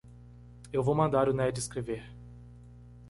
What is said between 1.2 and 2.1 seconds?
o Ned escrever.